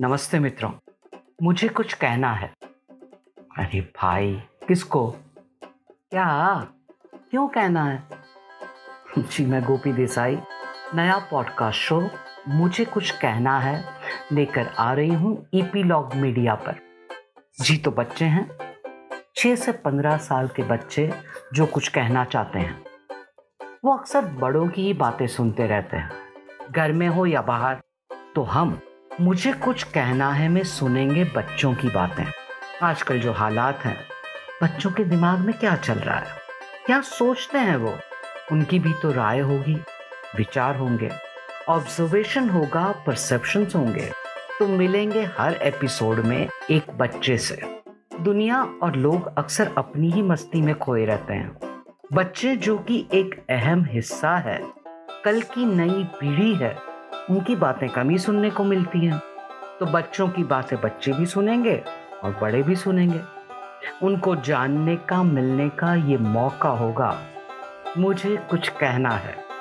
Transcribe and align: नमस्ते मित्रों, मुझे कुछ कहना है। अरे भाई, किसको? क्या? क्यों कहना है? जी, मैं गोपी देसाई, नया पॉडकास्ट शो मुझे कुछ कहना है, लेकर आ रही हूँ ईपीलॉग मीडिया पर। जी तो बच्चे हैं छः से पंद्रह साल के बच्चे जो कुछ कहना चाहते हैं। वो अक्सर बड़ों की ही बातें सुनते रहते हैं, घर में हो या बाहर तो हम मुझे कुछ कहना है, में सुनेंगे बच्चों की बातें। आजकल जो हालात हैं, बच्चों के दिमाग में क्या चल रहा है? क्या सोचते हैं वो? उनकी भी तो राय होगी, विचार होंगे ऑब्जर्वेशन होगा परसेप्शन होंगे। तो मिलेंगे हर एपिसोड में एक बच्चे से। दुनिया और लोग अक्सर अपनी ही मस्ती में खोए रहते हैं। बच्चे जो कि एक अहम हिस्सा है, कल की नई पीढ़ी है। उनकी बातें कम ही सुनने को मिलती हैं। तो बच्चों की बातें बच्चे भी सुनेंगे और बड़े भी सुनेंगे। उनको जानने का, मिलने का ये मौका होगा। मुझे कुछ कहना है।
नमस्ते 0.00 0.38
मित्रों, 0.38 0.70
मुझे 1.42 1.68
कुछ 1.68 1.92
कहना 1.94 2.32
है। 2.32 2.46
अरे 3.58 3.80
भाई, 3.96 4.32
किसको? 4.68 5.10
क्या? 6.10 6.54
क्यों 7.30 7.46
कहना 7.48 7.84
है? 7.84 8.02
जी, 9.18 9.44
मैं 9.46 9.62
गोपी 9.64 9.92
देसाई, 9.92 10.38
नया 10.94 11.18
पॉडकास्ट 11.30 11.78
शो 11.78 12.00
मुझे 12.48 12.84
कुछ 12.84 13.10
कहना 13.10 13.58
है, 13.58 13.84
लेकर 14.32 14.66
आ 14.78 14.92
रही 14.92 15.14
हूँ 15.14 15.46
ईपीलॉग 15.54 16.14
मीडिया 16.14 16.54
पर। 16.54 16.78
जी 17.60 17.76
तो 17.76 17.90
बच्चे 17.90 18.24
हैं 18.24 18.48
छः 19.36 19.56
से 19.56 19.72
पंद्रह 19.72 20.16
साल 20.16 20.48
के 20.48 20.62
बच्चे 20.62 21.10
जो 21.54 21.66
कुछ 21.66 21.88
कहना 21.88 22.24
चाहते 22.24 22.58
हैं। 22.58 22.84
वो 23.84 23.96
अक्सर 23.96 24.24
बड़ों 24.24 24.68
की 24.68 24.82
ही 24.82 24.92
बातें 24.94 25.26
सुनते 25.26 25.66
रहते 25.66 25.96
हैं, 25.96 26.10
घर 26.70 26.92
में 26.92 27.08
हो 27.08 27.26
या 27.26 27.42
बाहर 27.42 27.80
तो 28.34 28.42
हम 28.42 28.78
मुझे 29.20 29.52
कुछ 29.52 29.82
कहना 29.82 30.30
है, 30.30 30.48
में 30.48 30.64
सुनेंगे 30.64 31.24
बच्चों 31.24 31.74
की 31.74 31.88
बातें। 31.88 32.24
आजकल 32.82 33.20
जो 33.20 33.32
हालात 33.32 33.78
हैं, 33.78 33.96
बच्चों 34.62 34.90
के 34.90 35.04
दिमाग 35.04 35.38
में 35.38 35.58
क्या 35.58 35.76
चल 35.76 35.94
रहा 35.94 36.18
है? 36.18 36.36
क्या 36.86 37.00
सोचते 37.00 37.58
हैं 37.58 37.76
वो? 37.76 37.98
उनकी 38.52 38.78
भी 38.78 38.92
तो 39.02 39.12
राय 39.12 39.40
होगी, 39.40 39.74
विचार 40.36 40.76
होंगे 40.76 41.10
ऑब्जर्वेशन 41.68 42.50
होगा 42.50 43.04
परसेप्शन 43.06 43.66
होंगे। 43.76 44.10
तो 44.58 44.66
मिलेंगे 44.66 45.22
हर 45.38 45.54
एपिसोड 45.54 46.20
में 46.20 46.48
एक 46.70 46.90
बच्चे 46.90 47.38
से। 47.38 47.82
दुनिया 48.20 48.62
और 48.82 48.96
लोग 48.96 49.38
अक्सर 49.38 49.70
अपनी 49.78 50.10
ही 50.10 50.22
मस्ती 50.22 50.62
में 50.62 50.78
खोए 50.78 51.04
रहते 51.04 51.34
हैं। 51.34 51.58
बच्चे 52.12 52.56
जो 52.56 52.78
कि 52.78 53.06
एक 53.12 53.46
अहम 53.50 53.86
हिस्सा 53.90 54.36
है, 54.36 54.60
कल 55.24 55.42
की 55.42 55.64
नई 55.64 56.04
पीढ़ी 56.04 56.54
है। 56.54 56.91
उनकी 57.32 57.56
बातें 57.56 57.88
कम 57.88 58.10
ही 58.10 58.18
सुनने 58.18 58.50
को 58.50 58.64
मिलती 58.64 59.06
हैं। 59.06 59.18
तो 59.80 59.86
बच्चों 59.86 60.28
की 60.28 60.44
बातें 60.44 60.80
बच्चे 60.80 61.12
भी 61.12 61.26
सुनेंगे 61.26 61.84
और 62.22 62.38
बड़े 62.42 62.62
भी 62.62 62.76
सुनेंगे। 62.76 63.20
उनको 64.02 64.36
जानने 64.36 64.96
का, 64.96 65.22
मिलने 65.22 65.68
का 65.68 65.94
ये 65.94 66.16
मौका 66.16 66.68
होगा। 66.68 67.18
मुझे 67.98 68.36
कुछ 68.50 68.68
कहना 68.68 69.10
है। 69.10 69.51